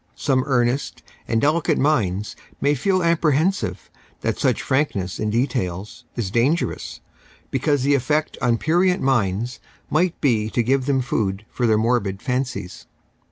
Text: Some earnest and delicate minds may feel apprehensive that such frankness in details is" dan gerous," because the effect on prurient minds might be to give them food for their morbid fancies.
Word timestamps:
Some 0.15 0.43
earnest 0.47 1.03
and 1.27 1.39
delicate 1.39 1.77
minds 1.77 2.35
may 2.59 2.73
feel 2.73 3.03
apprehensive 3.03 3.91
that 4.21 4.39
such 4.39 4.63
frankness 4.63 5.19
in 5.19 5.29
details 5.29 6.05
is" 6.15 6.31
dan 6.31 6.55
gerous," 6.57 7.01
because 7.51 7.83
the 7.83 7.93
effect 7.93 8.35
on 8.41 8.57
prurient 8.57 9.03
minds 9.03 9.59
might 9.91 10.19
be 10.19 10.49
to 10.49 10.63
give 10.63 10.87
them 10.87 11.03
food 11.03 11.45
for 11.51 11.67
their 11.67 11.77
morbid 11.77 12.19
fancies. 12.19 12.87